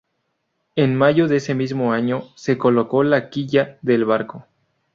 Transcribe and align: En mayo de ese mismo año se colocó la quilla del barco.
En 0.75 0.95
mayo 0.95 1.27
de 1.27 1.35
ese 1.37 1.53
mismo 1.53 1.93
año 1.93 2.23
se 2.35 2.57
colocó 2.57 3.03
la 3.03 3.29
quilla 3.29 3.77
del 3.83 4.03
barco. 4.03 4.47